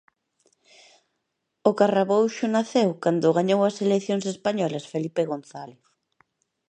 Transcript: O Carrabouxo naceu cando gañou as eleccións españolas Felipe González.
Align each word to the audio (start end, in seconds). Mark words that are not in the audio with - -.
O 1.69 1.71
Carrabouxo 1.79 2.45
naceu 2.55 2.89
cando 3.03 3.35
gañou 3.37 3.61
as 3.69 3.75
eleccións 3.85 4.25
españolas 4.33 4.89
Felipe 4.91 5.23
González. 5.31 5.83